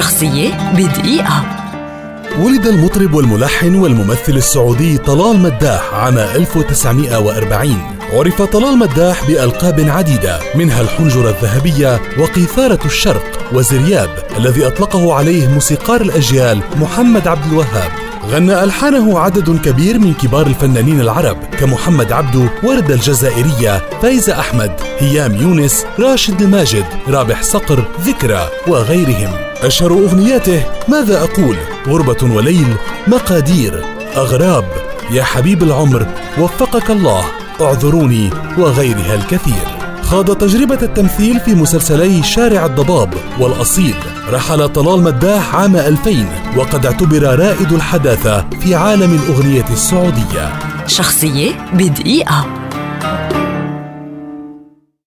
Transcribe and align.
شخصية 0.00 0.72
بدقيقة. 0.72 1.44
ولد 2.38 2.66
المطرب 2.66 3.14
والملحن 3.14 3.74
والممثل 3.74 4.32
السعودي 4.32 4.98
طلال 4.98 5.38
مداح 5.40 5.94
عام 5.94 6.18
1940 6.18 7.76
عرف 8.12 8.42
طلال 8.42 8.78
مداح 8.78 9.26
بألقاب 9.26 9.80
عديدة 9.88 10.38
منها 10.54 10.80
الحنجرة 10.80 11.30
الذهبية 11.30 12.00
وقيثارة 12.18 12.78
الشرق 12.84 13.24
وزرياب 13.52 14.08
الذي 14.36 14.66
أطلقه 14.66 15.14
عليه 15.14 15.48
موسيقار 15.48 16.00
الأجيال 16.00 16.60
محمد 16.80 17.28
عبد 17.28 17.52
الوهاب. 17.52 17.90
غنى 18.30 18.64
ألحانه 18.64 19.18
عدد 19.18 19.60
كبير 19.64 19.98
من 19.98 20.14
كبار 20.14 20.46
الفنانين 20.46 21.00
العرب 21.00 21.36
كمحمد 21.58 22.12
عبدو 22.12 22.46
وردة 22.62 22.94
الجزائرية 22.94 23.82
فايزة 24.02 24.40
أحمد 24.40 24.72
هيام 24.98 25.36
يونس 25.36 25.86
راشد 25.98 26.42
الماجد 26.42 26.84
رابح 27.08 27.42
صقر 27.42 27.84
ذكرى 28.00 28.48
وغيرهم. 28.68 29.49
أشهر 29.62 29.92
أغنياته 29.92 30.62
ماذا 30.88 31.22
أقول؟ 31.22 31.56
غربة 31.86 32.34
وليل 32.34 32.74
مقادير 33.06 33.84
أغراب. 34.16 34.64
يا 35.10 35.22
حبيب 35.22 35.62
العمر 35.62 36.06
وفقك 36.38 36.90
الله 36.90 37.24
اعذروني 37.60 38.30
وغيرها 38.58 39.14
الكثير. 39.14 39.66
خاض 40.02 40.36
تجربة 40.36 40.78
التمثيل 40.82 41.40
في 41.40 41.54
مسلسلي 41.54 42.22
شارع 42.22 42.66
الضباب 42.66 43.14
والأصيل. 43.40 43.94
رحل 44.30 44.68
طلال 44.68 45.02
مداح 45.02 45.54
عام 45.54 45.76
2000 45.76 46.26
وقد 46.56 46.86
اعتبر 46.86 47.22
رائد 47.22 47.72
الحداثة 47.72 48.44
في 48.60 48.74
عالم 48.74 49.14
الأغنية 49.14 49.66
السعودية. 49.72 50.58
شخصية 50.86 51.66
بدقيقة. 51.72 52.46